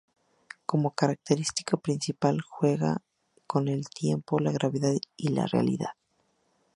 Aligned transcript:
Como 0.65 0.95
característica 0.95 1.77
principal, 1.77 2.41
juega 2.41 3.03
con 3.45 3.67
el 3.67 3.87
tiempo, 3.87 4.39
la 4.39 4.51
gravedad 4.51 4.95
y 5.15 5.27
la 5.27 5.45
realidad. 5.45 5.91